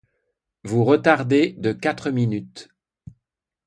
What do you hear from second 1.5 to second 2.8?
de quatre minutes.